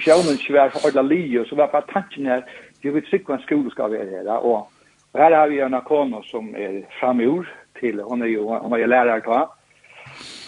visjonen 0.00 0.36
ikke 0.36 0.56
var 0.56 0.78
ordla 0.84 1.02
li, 1.02 1.20
så 1.48 1.56
var 1.56 1.72
bare 1.72 1.92
tanken 1.92 2.26
her, 2.26 2.42
vi 2.82 2.92
vet 2.94 3.08
sikkert 3.10 3.28
hva 3.28 3.38
en 3.38 3.44
skola 3.46 3.72
skal 3.74 3.92
være 3.92 4.08
her, 4.12 4.32
og, 4.36 4.68
og 5.12 5.20
her 5.20 5.36
har 5.36 5.48
vi 5.52 5.60
en 5.64 5.76
akona 5.76 6.22
som 6.30 6.52
er 6.56 6.82
framgjord 7.00 7.48
til, 7.80 8.02
hun 8.02 8.22
er 8.22 8.32
jo, 8.32 8.48
hun 8.52 8.72
er 8.72 8.84
jo 8.84 8.92
lærer 8.92 9.24
til, 9.24 9.44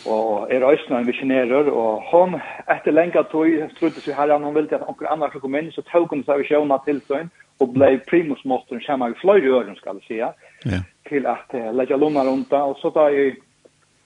og 0.08 0.52
er 0.52 0.64
øyne 0.64 1.00
en 1.00 1.06
visionerer, 1.06 1.72
og 1.72 2.02
hun, 2.12 2.40
etter 2.70 2.92
lenge 2.92 3.24
tog, 3.32 3.48
trodde 3.80 4.00
seg 4.00 4.16
herren, 4.16 4.44
hun 4.44 4.54
ville 4.54 4.72
at 4.76 4.84
noen 4.86 5.12
andre 5.12 5.28
skulle 5.28 5.44
komme 5.44 5.62
inn, 5.64 5.72
så 5.72 5.84
tog 5.92 6.08
hun 6.12 6.24
seg 6.24 6.44
visjonen 6.44 6.84
til 6.86 7.02
seg, 7.08 7.28
och 7.58 7.68
blev 7.68 7.98
primus 7.98 8.44
motorn 8.44 8.80
samma 8.80 9.10
i 9.10 9.14
flöjde 9.14 9.48
öron 9.48 9.76
ska 9.76 9.90
jag 9.90 10.02
säga 10.02 10.32
yeah. 10.66 10.82
till 11.08 11.26
att 11.26 11.50
uh, 11.54 11.74
lägga 11.74 11.96
lomma 11.96 12.24
runt 12.24 12.52
och 12.52 12.76
så 12.76 12.90
tar 12.90 13.10
jag 13.10 13.36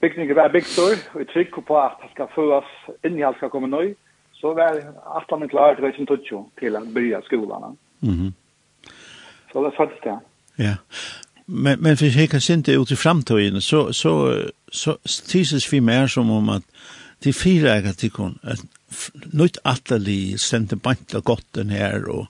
byggningen 0.01 0.35
var 0.35 0.49
byggt 0.49 0.79
og 0.79 1.21
och 1.21 1.27
tryck 1.27 1.65
på 1.67 1.77
at 1.79 1.97
det 2.01 2.09
skal 2.13 2.27
föras 2.35 2.69
inn 3.03 3.19
i 3.19 3.23
alt 3.23 3.37
skal 3.37 3.49
komme 3.49 3.67
nøy, 3.67 3.95
så 4.33 4.53
var 4.53 4.81
alla 5.17 5.37
min 5.39 5.49
klar 5.49 5.75
til 5.75 5.93
som 5.95 6.05
tutjo 6.05 6.49
til 6.59 6.75
att 6.75 6.87
börja 6.87 7.21
skolan. 7.21 7.77
Mm 8.01 8.15
-hmm. 8.15 8.31
så 9.51 9.63
det 9.63 9.67
er 9.67 9.77
faktisk 9.77 10.03
det. 10.03 10.19
Ja. 10.57 10.75
Men 11.45 11.81
men 11.81 11.97
för 11.97 12.05
jeg 12.05 12.29
kan 12.29 12.55
inte 12.55 12.71
ut 12.71 12.91
i 12.91 12.95
framtiden 12.95 13.61
så 13.61 13.93
så 13.93 14.43
så 14.71 14.97
tises 15.27 15.73
vi 15.73 15.79
mer 15.79 16.07
som 16.07 16.31
om 16.31 16.49
att 16.49 16.63
det 17.23 17.33
fyra 17.33 17.75
jag 17.75 17.97
tycker 17.97 18.33
at 18.43 18.59
nytt 19.33 19.57
attali 19.63 20.37
sendte 20.37 20.75
bant 20.75 21.15
og 21.15 21.23
gott 21.23 21.53
den 21.55 21.69
här 21.69 22.09
och 22.09 22.27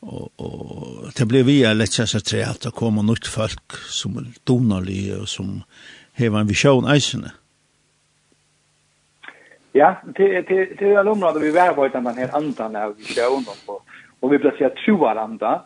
og, 0.00 0.30
og 0.38 1.12
det 1.18 1.26
blir 1.28 1.44
vi 1.44 1.60
lett 1.76 1.92
seg 1.92 2.24
tre 2.24 2.44
at 2.46 2.64
det 2.64 2.72
kommer 2.76 3.04
nytt 3.04 3.28
folk 3.28 3.76
som 3.92 4.16
er 4.20 4.30
donalige 4.48 5.20
og 5.20 5.28
som 5.28 5.60
har 6.18 6.40
en 6.40 6.48
visjon 6.48 6.88
eisene. 6.88 7.34
Ja, 9.72 9.94
det 10.16 10.48
det 10.48 10.78
det 10.78 10.92
är 10.92 11.08
området 11.08 11.42
vi 11.42 11.50
var 11.50 11.72
på 11.74 11.88
den 11.88 12.06
här 12.06 12.36
andan 12.36 12.76
av 12.76 12.96
visjon 12.96 13.44
och 13.66 13.82
och 14.20 14.32
vi 14.32 14.38
placerar 14.38 14.74
troar 14.84 15.16
anda 15.16 15.62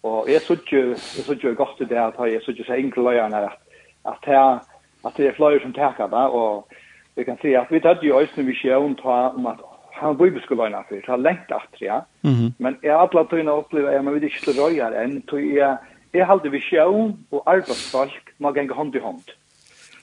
och 0.00 0.30
är 0.30 0.38
så 0.38 0.56
ju 0.66 0.94
så 0.96 1.34
ju 1.34 1.54
gott 1.54 1.78
det 1.88 2.06
att 2.06 2.16
ha 2.16 2.28
är 2.28 2.40
så 2.40 2.50
ju 2.52 2.64
så 2.64 2.72
enkla 2.72 3.02
löjarna 3.02 3.38
att 3.38 3.58
att 4.02 4.24
här 4.24 4.60
att 5.02 5.16
det 5.16 5.26
är 5.26 5.32
flöjer 5.32 5.60
som 5.60 5.72
tackar 5.72 6.08
va 6.08 6.28
och 6.28 6.68
vi 7.14 7.24
kan 7.24 7.36
se 7.36 7.56
att 7.56 7.72
vi 7.72 7.80
tar 7.80 7.98
ju 8.02 8.14
ösnen 8.14 8.46
visjon 8.46 8.94
ta 8.94 9.30
om 9.30 9.46
att 9.46 9.75
han 9.96 10.16
bibelskolan 10.16 10.74
här 10.74 10.82
för 10.82 11.02
han 11.06 11.22
längt 11.22 11.50
efter 11.50 11.86
ja. 11.86 12.06
Mm. 12.22 12.52
Men 12.58 12.76
jag 12.80 13.00
alla 13.00 13.24
tog 13.24 13.48
uppleva 13.48 13.92
jag 13.92 14.04
men 14.04 14.14
vi 14.14 14.26
inte 14.26 14.52
så 14.52 14.62
röjar 14.62 14.92
än 14.92 15.22
tog 15.22 15.40
jag 15.40 15.76
jag 16.12 16.26
hade 16.26 16.48
vi 16.48 16.60
show 16.60 17.16
och 17.30 17.50
arbetsfolk 17.50 18.28
man 18.36 18.54
gänga 18.54 18.74
hand 18.74 18.96
i 18.96 19.00
hand. 19.00 19.22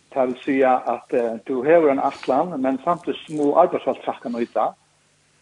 Det 0.09 0.25
vill 0.25 0.35
säga 0.35 0.71
att 0.77 1.13
uh, 1.13 1.33
du 1.43 1.55
har 1.55 1.89
en 1.89 1.99
atlan 1.99 2.61
men 2.61 2.77
samtidigt 2.83 3.19
små 3.19 3.59
arbetsfolk 3.59 4.01
trackar 4.05 4.41
uta. 4.41 4.73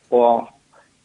Och 0.10 0.50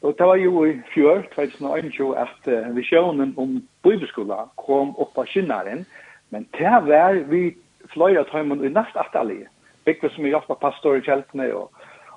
Og 0.07 0.15
det 0.19 0.27
var 0.27 0.37
jo 0.37 0.65
i 0.65 0.75
fjør, 0.95 1.23
2021, 1.35 2.17
at 2.17 2.49
uh, 2.53 2.77
visjonen 2.77 3.35
om 3.37 3.57
bibelskola 3.83 4.45
kom 4.61 4.93
opp 5.01 5.19
av 5.19 5.27
kynnaren, 5.27 5.87
men 6.31 6.47
det 6.59 6.75
var 6.87 7.17
vi 7.31 7.57
fløyre 7.93 8.27
tøymon 8.29 8.65
i 8.65 8.71
nast 8.71 8.97
atali, 9.01 9.41
bygget 9.87 10.13
som 10.15 10.27
vi 10.27 10.35
hjelpa 10.35 10.59
pastorer 10.61 11.01
i 11.01 11.07
kjeltene 11.07 11.49
og 11.57 11.76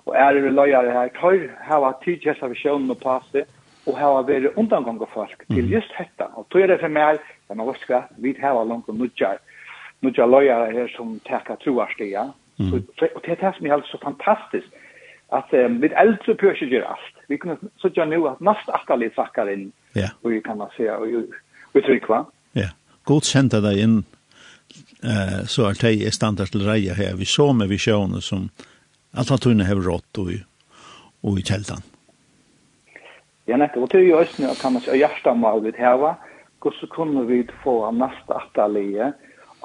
og 0.10 0.16
er 0.18 0.34
det 0.34 0.54
løyere 0.54 0.92
her, 0.94 1.10
tør 1.20 1.46
hava 1.68 1.94
tidkjessa 2.04 2.50
visjonen 2.50 2.90
og 2.90 2.98
passe, 3.04 3.46
og 3.86 3.98
hava 3.98 4.24
vært 4.26 4.58
undangang 4.58 4.98
av 5.02 5.12
folk 5.14 5.46
til 5.52 5.70
just 5.70 5.94
dette. 5.98 6.26
Og 6.38 6.48
tog 6.50 6.64
er 6.64 6.74
det 6.74 6.80
for 6.82 6.94
meg, 6.94 7.22
det 7.46 7.54
er 7.54 7.60
noe 7.60 7.76
skva, 7.84 8.04
vi 8.18 8.34
hava 8.42 8.64
langt 8.66 8.90
og 8.90 8.98
nudjar, 8.98 9.38
nudjar 10.06 10.30
løyere 10.30 10.72
her 10.74 10.90
som 10.96 11.18
teka 11.28 11.60
troarstia. 11.62 12.30
Mm. 12.58 12.72
Så, 12.72 13.10
og 13.14 13.22
det 13.26 13.36
er 13.36 13.42
det 13.44 13.54
som 13.58 13.68
er 13.68 13.76
helt 13.76 13.92
så 13.92 14.02
fantastisk, 14.02 14.80
at 15.38 15.54
um, 15.54 15.78
vi 15.82 15.92
eldre 15.94 16.36
pør 16.42 16.58
ikke 16.58 16.72
gjør 16.74 16.88
alt. 16.96 17.22
Vi 17.30 17.38
kunne 17.38 17.72
sånn 17.84 18.10
nu 18.10 18.24
at 18.32 18.42
nast 18.42 18.70
akkali 18.74 19.12
sakkar 19.14 19.52
inn, 19.54 19.70
yeah. 19.94 20.16
og 20.24 20.34
vi 20.34 20.42
kan 20.46 20.58
man 20.58 20.74
se, 20.74 20.90
og 20.90 21.06
vi 21.76 21.86
trykva. 21.86 22.24
Ja, 22.58 22.72
god 23.06 23.30
sendte 23.30 23.62
deg 23.62 23.84
inn, 23.84 24.00
uh, 25.06 25.46
så 25.46 25.70
er 25.70 25.78
det 25.78 25.94
i 26.02 26.10
standard 26.14 26.50
til 26.56 26.66
reie 26.66 26.98
her, 26.98 27.14
vi 27.22 27.30
så 27.30 27.52
med 27.54 27.70
visjoner 27.70 28.26
som 28.26 28.50
at 29.14 29.30
han 29.30 29.42
tunne 29.42 29.66
hever 29.66 29.88
rått 29.90 30.22
og, 30.22 30.34
og 31.26 31.40
i 31.40 31.46
kjeldan. 31.46 31.86
Ja, 33.50 33.58
nettopp. 33.58 33.88
Og 33.88 33.94
til 33.94 34.10
i 34.10 34.14
Østene 34.14 34.54
kan 34.60 34.76
man 34.76 34.84
si, 34.86 34.92
og 34.94 35.00
hjertemål 35.02 35.64
vi 35.66 35.74
heva, 35.80 36.14
hvordan 36.62 36.94
kunne 36.94 37.26
vi 37.30 37.42
få 37.64 37.80
neste 37.96 38.36
atterlige 38.36 39.14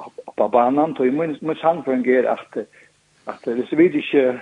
opp 0.01 0.41
av 0.41 0.49
banan, 0.51 0.95
og 0.97 1.13
min, 1.13 1.37
min 1.41 1.61
sannføring 1.61 2.07
er 2.07 2.31
at 2.33 2.65
at 3.25 3.41
hvis 3.57 3.71
vi 3.73 3.87
ikke 3.89 4.35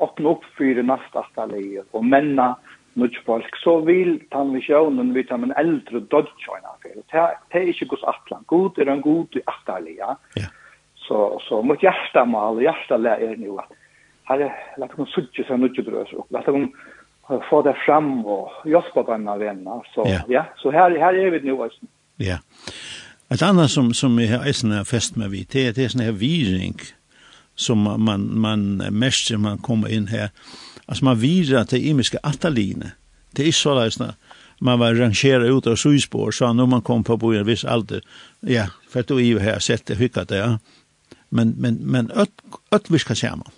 åpner 0.00 0.30
opp 0.30 0.44
for 0.56 0.78
neste 0.88 1.20
atterlige, 1.20 1.82
og 1.92 2.04
menna 2.04 2.54
nuch 2.96 3.18
folk 3.26 3.56
så 3.60 3.78
vil 3.86 4.18
tan 4.32 4.52
vi 4.54 4.62
sjónun 4.64 5.12
við 5.16 5.28
tan 5.30 5.44
ein 5.46 5.54
eldru 5.60 6.00
dodgeina 6.12 6.74
fer. 6.82 6.98
Ta 7.12 7.28
er 7.52 7.68
ikki 7.68 7.88
gus 7.88 8.04
atlan. 8.08 8.44
Gut 8.48 8.78
er 8.78 8.90
ein 8.92 9.04
gut 9.04 9.36
í 9.36 9.44
attalia. 9.48 10.16
Ja. 10.36 10.48
Så 11.06 11.38
så 11.48 11.62
mot 11.62 11.80
hjarta 11.80 12.24
mal, 12.24 12.60
hjarta 12.60 13.00
er 13.16 13.36
nú 13.40 13.58
at 13.60 13.72
har 14.24 14.52
lagt 14.78 14.94
hon 14.96 15.06
suttje 15.06 15.44
sig 15.44 15.58
mycket 15.58 15.84
brös 15.84 16.12
och 16.12 16.26
lagt 16.30 16.46
hon 16.46 16.72
få 17.50 17.62
det 17.62 17.76
fram 17.86 18.26
och 18.26 18.50
hjälpa 18.64 19.02
på 19.02 19.12
andra 19.12 19.36
vänner. 19.36 19.86
Så 19.94 20.02
ja, 20.06 20.20
ja 20.28 20.46
så 20.56 20.70
här, 20.70 20.90
här 20.90 21.14
är 21.14 21.30
vi 21.30 21.40
nu. 21.40 21.62
Alltså. 21.62 21.80
Ja. 22.16 22.38
Ett 23.28 23.42
annat 23.42 23.70
som, 23.70 23.94
som 23.94 24.18
jag 24.18 24.38
har 24.38 24.84
fäst 24.84 25.16
med 25.16 25.30
vi, 25.30 25.46
det 25.52 25.66
är, 25.66 25.72
det 25.72 25.84
är 25.84 25.88
sån 25.88 26.00
här 26.00 26.12
viring 26.12 26.76
som 27.54 27.78
man, 28.04 28.40
man 28.40 28.76
mest 28.76 29.30
när 29.30 29.38
man 29.38 29.58
kommer 29.58 29.88
in 29.88 30.06
här. 30.06 30.30
Alltså 30.86 31.04
man 31.04 31.18
virar 31.18 31.64
till 31.64 31.88
imiska 31.88 32.18
attaline. 32.22 32.90
Det 33.30 33.48
är 33.48 33.52
så 33.52 33.74
där 33.74 34.14
man 34.62 34.78
var 34.78 34.94
rangera 34.94 35.46
ut 35.46 35.66
av 35.66 35.76
syspår 35.76 36.30
så 36.30 36.52
när 36.52 36.66
man 36.66 36.82
kom 36.82 37.04
på 37.04 37.18
på 37.18 37.32
en 37.32 37.46
viss 37.46 37.64
alder 37.64 38.02
ja 38.40 38.66
för 38.90 39.00
att 39.00 39.06
då 39.06 39.20
i 39.20 39.38
här 39.38 39.58
sättet 39.58 39.98
hyggat 39.98 40.28
det 40.28 40.36
ja 40.36 40.58
men 41.28 41.54
men 41.58 41.74
men 41.74 42.10
öll 42.10 42.26
öll 42.70 42.80
viska 42.88 43.14
samman 43.14 43.50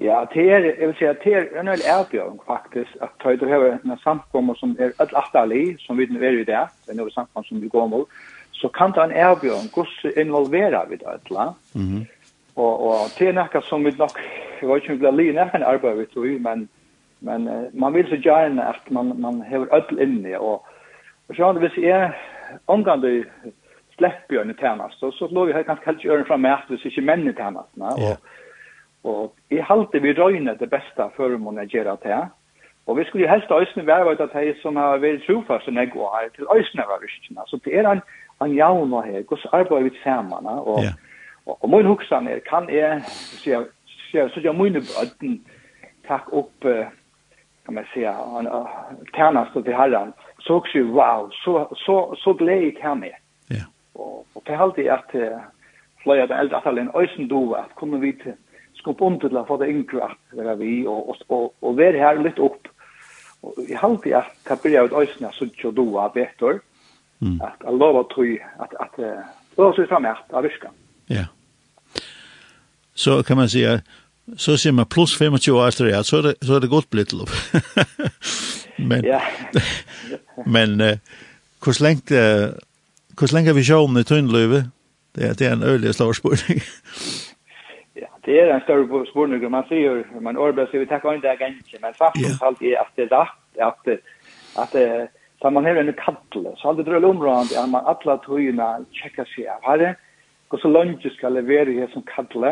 Ja, 0.00 0.28
det 0.34 0.50
är 0.50 0.80
jag 0.80 0.86
vill 0.86 0.96
säga 0.96 1.14
det 1.24 1.34
är 1.34 1.56
en 1.56 1.68
öl 1.68 1.80
erbjörn 1.84 2.38
faktiskt 2.46 2.96
att 3.00 3.18
ta 3.18 3.36
det 3.36 3.46
här 3.46 3.78
en 3.84 3.98
samkomma 4.04 4.54
som 4.54 4.76
är 4.78 4.88
ett 4.88 5.14
attali 5.14 5.76
som 5.78 5.96
vi 5.96 6.06
nu 6.06 6.26
är 6.26 6.30
ju 6.30 6.44
där, 6.44 6.68
en 6.86 7.00
över 7.00 7.10
samkomma 7.10 7.44
som 7.44 7.60
vi 7.60 7.68
går 7.68 7.88
mot 7.88 8.08
så 8.52 8.68
kan 8.68 8.90
det 8.92 9.02
en 9.02 9.12
erbjörn 9.12 9.68
kus 9.74 10.16
involvera 10.16 10.86
vid 10.90 11.02
alla. 11.04 11.54
Mhm. 11.72 11.86
Mm 11.86 12.06
och 12.58 12.86
och 12.86 13.10
det 13.18 13.26
är 13.28 13.32
något 13.32 13.64
som 13.64 13.84
vi 13.84 13.90
nog 13.90 14.10
jag 14.60 14.74
vet 14.74 14.82
inte 14.82 14.96
blir 14.96 15.12
lina 15.12 15.50
en 15.50 15.62
arbete 15.62 16.12
så 16.14 16.26
ju 16.26 16.38
men 16.38 16.68
men 17.18 17.70
man 17.72 17.92
vill 17.92 18.06
så 18.06 18.14
gärna 18.14 18.62
att 18.62 18.90
man 18.90 19.20
man 19.20 19.42
har 19.42 19.74
öll 19.74 20.00
inne 20.00 20.36
och 20.36 20.66
och 21.26 21.34
så 21.36 21.52
det 21.52 21.60
vill 21.60 21.70
säga 21.70 22.14
omgående 22.64 23.24
släppbjörn 23.96 24.50
i 24.50 24.54
tjänst 24.54 24.98
så 24.98 25.12
så 25.12 25.28
låg 25.28 25.46
vi 25.46 25.52
här 25.52 25.62
ganska 25.62 25.84
kallt 25.84 26.04
öron 26.04 26.24
fram 26.24 26.40
med 26.40 26.54
att 26.54 26.68
det 26.68 26.74
är 26.74 26.86
inte 26.86 27.00
män 27.00 27.28
i 27.28 27.32
tjänst. 27.32 27.68
Ja. 27.74 28.16
Og 29.04 29.34
i 29.50 29.60
halte 29.62 30.02
vi 30.02 30.12
røyne 30.12 30.56
det 30.60 30.70
beste 30.70 31.10
før 31.16 31.36
man 31.38 31.60
gjør 31.68 31.96
det. 32.02 32.28
Og 32.86 32.96
vi 32.98 33.04
skulle 33.04 33.30
helst 33.30 33.50
øyne 33.50 33.86
være 33.86 34.12
ut 34.12 34.20
at 34.20 34.32
det 34.32 34.56
som 34.62 34.76
har 34.76 34.98
vært 34.98 35.26
trofast 35.26 35.68
enn 35.68 35.76
jeg 35.76 35.90
går 35.92 36.08
her 36.16 36.28
til 36.34 36.48
øyne 36.54 36.86
var 36.88 37.02
ryskene. 37.02 37.42
Så 37.46 37.60
det 37.64 37.76
er 37.76 37.90
en, 37.90 38.00
en 38.42 38.54
jaun 38.54 38.92
og 38.92 39.04
her, 39.04 39.22
hvordan 39.28 39.52
arbeider 39.52 39.82
vi 39.82 39.90
sammen. 40.04 40.46
Og, 40.46 40.82
yeah. 40.82 40.94
og, 41.46 41.58
og 41.64 41.70
min 41.70 41.86
hoksan 41.86 42.28
er, 42.28 42.38
kan 42.38 42.70
jeg, 42.70 43.02
sier 43.42 43.66
jeg, 44.12 44.30
så 44.30 44.40
jeg 44.40 44.54
mine 44.54 44.80
bøtten, 44.80 45.42
takk 46.08 46.32
opp, 46.32 46.64
kan 47.68 47.74
man 47.74 47.84
säga, 47.94 48.12
han 48.12 48.48
tjänar 49.12 49.50
så 49.52 49.62
till 49.62 49.74
herran. 49.74 50.12
Så 50.38 50.54
också, 50.54 50.78
wow, 50.78 51.30
så, 51.44 51.68
så, 51.76 52.16
så 52.16 52.32
glad 52.32 52.76
kan 52.76 53.02
jag. 53.02 53.18
Ja. 53.48 53.64
Og, 53.92 54.26
og 54.34 54.42
det 54.46 54.52
er 54.52 54.58
alltid 54.58 54.88
at, 54.88 55.14
uh, 55.14 55.20
fløy 56.02 56.16
flöja 56.16 56.26
den 56.26 56.38
äldre 56.38 56.56
att 56.56 56.66
alla 56.66 56.80
en 56.80 56.90
ösen 56.94 57.28
do, 57.28 57.52
at 57.52 57.74
kommer 57.74 57.98
vi 57.98 58.12
til, 58.12 58.32
som 58.88 58.96
bonde 58.96 59.28
til 59.28 59.36
å 59.36 59.44
få 59.48 59.58
det 59.60 59.70
yngre 59.72 60.08
at 60.08 60.36
være 60.38 60.56
vi, 60.62 60.72
og, 60.88 61.12
og, 61.12 61.22
og, 61.28 61.46
og 61.62 61.76
være 61.78 62.00
her 62.00 62.20
litt 62.24 62.40
opp. 62.40 62.70
Og 63.46 63.60
jeg 63.68 63.78
halte 63.78 64.16
at 64.18 64.32
det 64.48 64.58
blir 64.64 64.88
ut 64.88 64.96
øyne 64.96 65.32
som 65.36 65.50
ikke 65.52 65.74
doa 65.76 66.08
betor, 66.14 66.60
mm. 67.20 67.38
at 67.44 67.64
jeg 67.64 67.80
lover 67.80 68.08
tog 68.14 68.32
at, 68.64 68.74
at, 68.80 68.98
at 68.98 69.58
det 69.58 69.70
så 69.76 69.86
frem 69.90 70.08
at 70.10 70.32
jeg 70.32 70.48
virker. 70.48 70.74
Ja. 71.10 71.24
Så 72.94 73.22
kan 73.22 73.36
man 73.38 73.48
si 73.48 73.64
så 74.36 74.56
ser 74.56 74.72
man 74.72 74.86
plus 74.86 75.16
25 75.16 75.54
år 75.56 75.70
etter 75.70 75.86
det, 75.88 76.06
så 76.06 76.18
er 76.18 76.22
det, 76.22 76.34
så 76.44 76.54
er 76.54 76.60
det 76.60 76.68
godt 76.70 76.90
blitt 76.90 77.12
lov. 77.12 77.30
men, 78.90 79.04
ja. 79.04 79.20
men 80.54 80.80
uh, 80.80 80.98
hvordan 81.64 81.86
lengt, 81.86 82.12
uh, 82.12 82.52
hvordan 83.16 83.38
lengt 83.38 83.56
vi 83.56 83.64
sjå 83.64 83.80
om 83.84 83.94
det 83.94 84.10
i 84.10 84.62
Det, 85.16 85.38
det 85.38 85.46
er 85.46 85.52
en 85.52 85.62
øyelig 85.62 85.94
slavspurning. 85.94 86.60
det 88.28 88.40
er 88.40 88.54
en 88.54 88.60
större 88.60 89.06
spårning. 89.06 89.50
Man 89.50 89.64
ser 89.68 90.04
man 90.20 90.36
orbar 90.36 90.66
sig. 90.66 90.80
Vi 90.80 90.86
tackar 90.86 91.14
inte 91.14 91.30
agent 91.30 91.80
men 91.80 91.94
faktiskt 91.94 92.42
allt 92.42 92.62
är 92.62 92.80
att 92.80 92.92
det 92.96 93.02
är 93.02 93.06
rätt 93.06 93.28
att 93.58 93.88
att 94.56 94.74
så 95.40 95.50
man 95.50 95.64
har 95.64 95.76
en 95.76 95.92
kattel 95.92 96.46
så 96.56 96.68
allt 96.68 96.84
det 96.84 96.90
rör 96.92 97.04
området 97.04 97.58
att 97.58 97.70
man 97.70 97.86
alla 97.86 98.16
tojuna 98.16 98.84
checka 98.92 99.24
sig 99.24 99.48
av. 99.48 99.62
Här 99.62 99.96
och 100.48 100.60
så 100.60 100.68
lunch 100.68 101.12
ska 101.12 101.28
leverera 101.28 101.80
här 101.80 101.86
som 101.92 102.02
kattel 102.02 102.44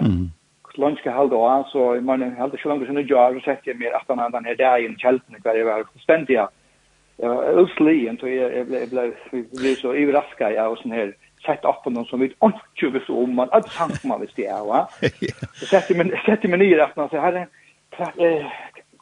så 0.75 0.81
lunch 0.81 0.99
ska 0.99 1.11
hålla 1.11 1.31
då 1.31 1.69
så 1.73 2.01
man 2.01 2.23
har 2.23 2.49
det 2.49 2.59
så 2.63 2.69
långt 2.69 2.87
som 2.87 2.95
det 2.95 3.03
gör 3.03 3.35
så 3.35 3.41
sätter 3.41 3.71
jag 3.71 3.79
mer 3.79 3.93
att 3.93 4.19
han 4.19 4.33
den 4.33 4.45
här 4.45 4.55
dagen 4.55 4.97
kälten 4.99 5.41
kvar 5.43 5.55
är 5.55 5.85
ständigt 6.03 6.31
ja 6.31 6.51
Jag 7.17 7.29
var 7.29 7.43
öslig, 7.45 8.21
så 8.21 8.29
jag 8.29 8.67
blev 9.61 9.75
så 9.75 9.93
överraskad 9.93 10.57
av 10.57 10.77
sån 10.77 10.91
här 10.91 11.15
sett 11.47 11.65
upp 11.65 11.93
någon 11.93 12.05
som 12.05 12.21
vet 12.21 12.33
inte 12.43 12.99
vet 12.99 13.09
om 13.09 13.35
man 13.35 13.49
att 13.53 13.73
sank 13.73 14.05
man 14.05 14.21
visst 14.21 14.37
det 14.37 14.43
er, 14.43 14.65
va. 14.67 14.89
Så 15.61 15.67
sätter 15.67 15.95
man 15.95 16.11
sätter 16.27 16.49
man 16.49 16.59
ner 16.59 16.79
att 16.79 16.97
man 16.97 17.09
så 17.09 17.21
här 17.21 17.47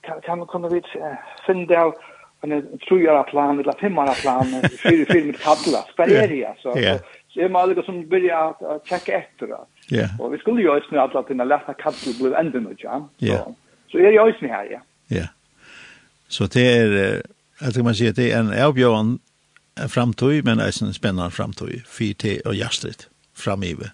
kan 0.07 0.21
kan 0.21 0.47
kan 0.47 0.63
vi 0.73 0.83
finna 1.47 1.87
ut 1.87 1.95
en 2.41 2.79
trojara 2.79 3.23
plan 3.23 3.61
eller 3.61 3.73
femmara 3.73 4.15
plan 4.15 4.47
fyra 4.83 5.07
fyra 5.13 5.25
med 5.25 5.41
kalla 5.41 5.83
speria 5.93 6.55
så 6.59 6.73
så 7.29 7.41
är 7.41 7.49
man 7.49 7.63
alltså 7.63 7.83
som 7.83 8.09
börja 8.09 8.39
att 8.39 8.89
checka 8.89 9.13
efter 9.19 9.47
det. 9.47 10.09
Och 10.19 10.35
vi 10.35 10.39
skulle 10.39 10.63
ju 10.63 10.77
också 10.77 10.97
att 10.97 11.15
att 11.17 11.29
den 11.29 11.49
lätta 11.49 11.75
kalla 11.75 11.97
blev 12.21 12.35
ändå 12.35 12.59
nu 12.59 12.75
ja. 12.79 13.09
Så 13.19 13.55
så 13.91 13.99
är 13.99 14.11
ju 14.11 14.21
också 14.21 14.47
här 14.47 14.69
ja. 14.71 14.81
Ja. 15.07 15.27
Så 16.29 16.45
det 16.45 16.77
är 16.77 17.23
Jag 17.61 17.75
tror 17.75 17.85
man 17.85 17.95
säger 17.95 18.11
att 18.11 18.17
det 18.17 18.33
är 18.33 18.39
en 18.39 18.65
avbjörande 18.65 19.19
framtøy, 19.77 20.41
men 20.45 20.59
det 20.59 20.67
er 20.67 20.87
en 20.87 20.97
spennende 20.97 21.31
framtøy, 21.31 21.83
4T 21.87 22.41
og 22.45 22.55
Gjastrid, 22.55 23.07
framive. 23.35 23.91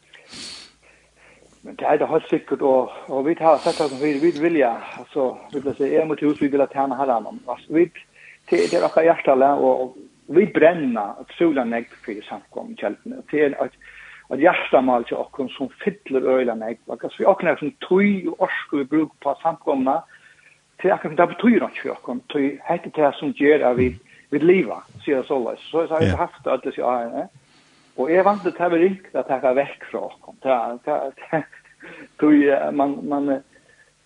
Men 1.63 1.77
det 1.77 1.87
er 1.87 1.99
det 2.01 2.09
helt 2.09 2.29
sikkert, 2.29 2.63
og, 2.63 2.93
og 3.13 3.27
vi 3.27 3.35
har 3.41 3.59
sett 3.61 3.81
at 3.85 3.93
vi 4.01 4.13
vil 4.23 4.43
vilja, 4.43 4.73
altså, 4.99 5.35
vi 5.53 5.61
vil 5.65 5.77
si, 5.77 5.89
er 5.95 6.09
mot 6.09 6.21
hus, 6.25 6.41
vi 6.41 6.49
vil 6.49 6.63
ha 6.65 6.69
tjene 6.73 6.97
her 6.97 7.13
annan. 7.17 7.41
Altså, 7.49 7.67
vi, 7.77 7.85
det, 8.51 8.63
det 8.71 8.79
er 8.79 8.87
akkurat 8.87 9.11
hjertale, 9.11 9.51
og, 9.61 9.83
og 9.83 10.37
vi 10.37 10.47
brenner 10.55 11.21
at 11.21 11.35
sola 11.37 11.65
negg 11.69 11.91
for 12.05 12.23
samkommet 12.29 12.81
kjeltene. 12.81 13.21
Det 13.31 13.45
er 13.45 13.59
at, 13.61 13.77
at 14.33 14.41
hjertemål 14.41 15.05
til 15.09 15.21
okken 15.21 15.51
som 15.57 15.69
fyller 15.85 16.25
øyla 16.25 16.55
meg. 16.55 16.81
altså, 16.89 17.17
vi 17.19 17.29
okken 17.29 17.53
er 17.53 17.61
som 17.61 17.75
tøy 17.89 18.29
og 18.31 18.47
orsk 18.49 18.77
vi 18.79 18.89
bruker 18.95 19.17
på 19.23 19.37
samkommene, 19.43 20.01
det 20.81 20.89
er 20.89 20.95
akkurat 20.95 21.19
det 21.19 21.29
betyr 21.35 21.67
ikke 21.67 21.83
for 21.83 21.97
okken, 21.99 22.23
tøy, 22.33 22.57
hette 22.65 22.93
det 22.97 23.13
som 23.19 23.35
gjør 23.37 23.67
at 23.69 23.77
vi, 23.77 23.91
vid 24.31 24.45
liva, 24.47 24.81
sier 25.05 25.21
jeg 25.21 25.29
så. 25.29 25.39
Så 25.71 25.87
har 25.91 26.03
haft 26.19 26.45
det 26.45 26.53
alle 26.53 26.75
sier 26.75 26.89
eierne. 26.89 27.29
Og 27.99 28.11
jeg 28.13 28.25
vant 28.25 28.45
det 28.45 28.55
til 28.55 28.65
å 28.65 28.71
ta 28.71 28.77
rikt 28.77 29.17
at 29.19 29.31
ta 29.43 29.53
vekk 29.57 29.89
fra 29.91 30.07
åkken. 30.09 31.47
Man, 32.77 32.99
man, 33.09 33.31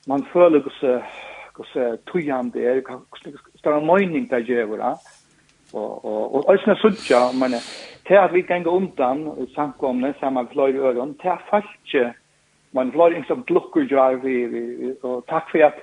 man 0.06 0.26
føler 0.32 0.62
hvordan 0.64 1.98
tøyene 2.10 2.52
det 2.54 2.66
er, 2.70 2.80
hvordan 2.86 3.38
større 3.58 3.82
mening 3.84 4.28
det 4.30 4.44
gjør 4.48 4.76
det. 4.78 4.94
Og, 5.74 6.04
og, 6.04 6.34
og 6.34 6.48
også 6.48 6.70
når 6.70 6.80
suttja, 6.82 7.20
men 7.34 7.56
til 8.06 8.20
at 8.20 8.34
vi 8.34 8.44
ganger 8.46 8.70
undan 8.70 9.24
samkomne 9.54 10.14
sammen 10.20 10.44
med 10.44 10.52
flere 10.52 10.78
øren, 10.90 11.14
til 11.18 11.28
at 11.34 12.14
man 12.74 12.92
flere 12.94 13.24
som 13.26 13.44
glukker 13.46 13.86
gjør 13.90 14.20
vi, 14.22 14.34
og 15.02 15.24
takk 15.30 15.50
for 15.50 15.66
at 15.66 15.78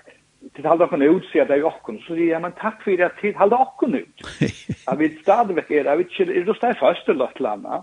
til 0.56 0.68
halda 0.68 0.88
okkur 0.88 1.04
ut, 1.06 1.26
sier 1.30 1.48
det 1.48 1.60
er 1.60 1.68
okkur, 1.70 1.98
så 2.06 2.16
sier 2.16 2.34
jeg, 2.34 2.42
men 2.44 2.54
takk 2.60 2.82
for 2.84 3.06
at 3.06 3.18
til 3.22 3.36
halda 3.38 3.60
okkur 3.66 3.96
ut. 3.96 4.24
Jeg 4.42 4.98
vil 5.02 5.18
stadigvæk 5.22 5.72
er, 5.72 5.90
jeg 5.90 5.98
vil 5.98 6.08
ikke, 6.08 6.28
er 6.40 6.48
du 6.48 6.54
steg 6.58 6.80
først 6.80 7.06
til 7.06 7.20
Løtlanda, 7.22 7.82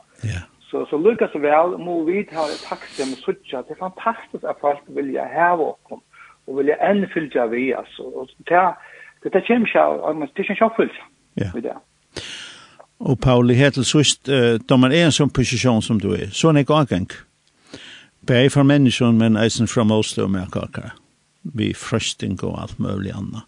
så, 0.68 0.84
så 0.90 0.98
lukka 1.00 1.30
så 1.32 1.40
vel, 1.42 1.78
må 1.80 2.02
vi 2.08 2.24
ta 2.28 2.44
et 2.50 2.64
takksim 2.66 3.14
og 3.14 3.22
suttja, 3.22 3.62
det 3.68 3.76
er 3.76 3.82
fantastisk 3.84 4.44
at 4.44 4.60
folk 4.60 4.82
vilja 4.98 5.28
heva 5.32 5.72
okkur, 5.72 6.02
og 6.48 6.60
vilja 6.60 6.76
enn 6.90 7.06
fylgja 7.14 7.46
vi, 7.52 7.70
altså, 7.78 8.10
og 8.10 8.34
det 8.50 8.58
er, 8.58 8.74
det 9.24 9.34
er 9.34 9.46
kjemsja, 9.46 9.86
det 10.26 10.44
er 10.44 10.50
kjemsja 10.50 10.70
fylgja, 10.76 11.08
vi 11.54 11.64
det. 11.64 11.78
Og 12.98 13.14
Pauli, 13.22 13.54
her 13.54 13.70
til 13.70 13.84
sust, 13.86 14.26
da 14.68 14.76
man 14.76 14.92
er 14.92 15.06
en 15.06 15.14
sånn 15.14 15.30
posisjon 15.30 15.84
som 15.86 16.00
du 16.02 16.10
er, 16.16 16.32
så 16.34 16.50
er 16.50 16.58
det 16.58 16.66
ikke 16.66 16.80
avgang. 16.82 17.10
bare 18.26 18.50
for 18.50 18.62
menneskene, 18.62 19.12
men 19.12 19.36
eisen 19.36 19.68
fra 19.68 19.84
Moslo 19.84 20.26
med 20.26 20.40
mer 20.40 20.48
kakere 20.52 20.90
vi 21.54 21.74
frösting 21.74 22.38
och 22.42 22.60
allt 22.60 22.78
möjligt 22.78 23.14
annat. 23.14 23.42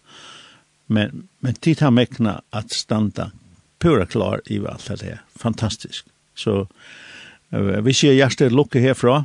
Men, 0.85 1.27
men 1.39 1.53
tid 1.53 1.81
har 1.81 1.91
mäkna 1.91 2.41
att 2.49 2.71
standa 2.71 3.31
pura 3.79 4.05
klar 4.05 4.41
i 4.45 4.67
allt 4.67 4.87
det 4.87 5.03
här. 5.03 5.21
Fantastiskt. 5.35 6.07
Så 6.35 6.67
uh, 7.53 7.81
vi 7.81 7.93
ser 7.93 8.13
hjärtat 8.13 8.51
lucka 8.51 8.79
härifrån 8.79 9.23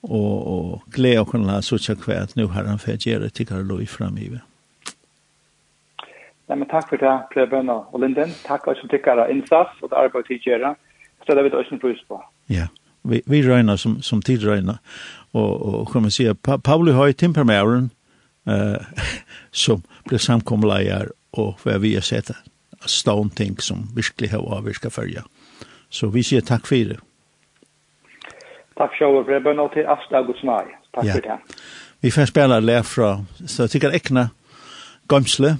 og 0.00 0.46
och 0.46 0.82
glädje 0.86 1.20
och 1.20 1.30
kunna 1.30 1.62
sådär 1.62 1.94
kvar 1.94 2.14
att 2.14 2.36
nu 2.36 2.44
har 2.44 2.64
han 2.64 2.78
färd 2.78 3.06
göra 3.06 3.30
till 3.30 3.52
att 3.52 3.66
lov 3.66 3.84
framgivet. 3.84 4.40
Nej, 6.46 6.58
men 6.58 6.68
takk 6.68 6.88
for 6.88 6.96
det, 6.98 7.28
Preben 7.30 7.68
og 7.70 8.00
Linden. 8.00 8.32
Takk 8.42 8.66
også 8.66 8.88
til 8.90 9.04
era 9.06 9.28
insats 9.30 9.82
og 9.82 9.90
det 9.90 9.96
arbeidet 9.96 10.26
til 10.26 10.40
göra. 10.46 10.74
Så 11.26 11.34
det 11.34 11.42
vet 11.42 11.52
jag 11.52 11.64
inte 11.72 11.78
pris 11.78 12.02
på. 12.08 12.24
Ja. 12.46 12.54
Yeah 12.54 12.68
vi, 13.02 13.22
vi 13.26 13.42
röjna 13.42 13.76
som, 13.76 14.02
som 14.02 14.22
tid 14.22 14.42
röjna. 14.42 14.78
Och, 15.32 15.62
och 15.62 15.92
kan 15.92 16.02
man 16.02 16.10
se 16.10 16.34
pa, 16.34 16.58
Pauli 16.58 16.92
har 16.92 17.08
i 17.08 17.12
timpermären 17.12 17.90
eh, 18.46 18.82
som 19.50 19.82
blev 20.04 20.18
samkomleier 20.18 21.12
och 21.30 21.60
hva 21.64 21.78
vi 21.78 21.94
har 21.94 22.02
sett 22.02 22.30
stone 22.86 23.30
ting 23.30 23.56
som 23.58 23.88
virkelig 23.96 24.30
har 24.30 24.56
avvirka 24.56 24.90
följa. 24.90 25.24
Så 25.88 26.08
vi 26.08 26.22
sier 26.22 26.40
takk 26.40 26.66
for 26.66 26.76
det. 26.76 26.98
Takk 28.78 28.96
for 28.98 29.18
det. 29.18 29.24
Breben, 29.26 29.58
og 29.58 29.72
til 29.74 29.86
Asta 29.86 30.22
Gudsnai. 30.22 30.64
Takk 30.94 31.06
ja. 31.06 31.14
for 31.14 31.20
det. 31.20 31.38
Vi 32.00 32.10
får 32.10 32.30
spela 32.30 32.60
lær 32.60 32.82
fra, 32.82 33.18
så 33.46 33.66
jeg 33.66 33.76
tykker 33.76 33.94
ekne 33.94 34.30
gømsle, 35.10 35.56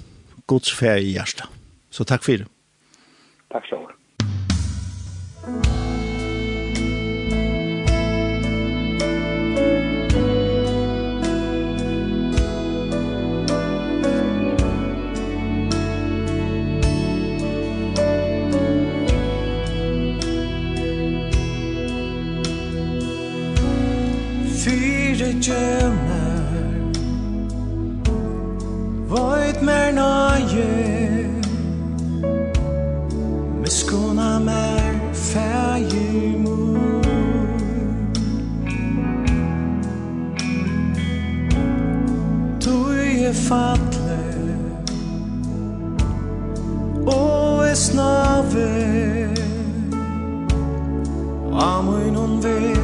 Guds 0.47 0.73
fær 0.73 0.97
i 0.97 1.13
hjertet. 1.13 1.45
Så 1.91 2.03
takk 2.03 2.23
for 2.25 2.41
det. 2.41 2.47
Takk 3.51 3.67
for 3.69 3.85
det. 3.85 4.00
Fyre 24.61 25.33
gjømer 25.41 26.41
Void 29.09 29.61
mer 29.61 29.91
nøye. 29.91 31.29
Miskona 33.61 34.39
mer 34.39 34.93
fægir 35.13 36.37
mor 36.43 37.01
Tøye 42.59 43.33
fatle 43.33 44.19
O 47.07 47.61
er 47.61 47.73
snave 47.73 48.69
Amun 51.53 52.15
on 52.15 52.43
vei 52.43 52.80